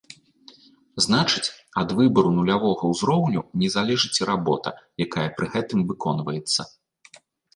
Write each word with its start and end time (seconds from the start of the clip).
Значыць, 1.05 1.51
ад 1.81 1.89
выбару 1.97 2.31
нулявога 2.37 2.83
ўзроўню 2.93 3.43
не 3.63 3.69
залежыць 3.75 4.13
і 4.21 4.27
работа, 4.31 4.69
якая 5.07 5.29
пры 5.39 5.45
гэтым 5.57 5.79
выконваецца. 5.91 6.61